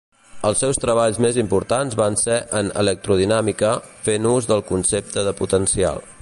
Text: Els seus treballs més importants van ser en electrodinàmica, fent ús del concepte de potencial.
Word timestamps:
Els 0.47 0.61
seus 0.63 0.79
treballs 0.85 1.19
més 1.25 1.35
importants 1.41 1.97
van 1.99 2.17
ser 2.21 2.39
en 2.61 2.71
electrodinàmica, 2.85 3.75
fent 4.09 4.27
ús 4.31 4.49
del 4.55 4.65
concepte 4.75 5.27
de 5.31 5.37
potencial. 5.45 6.05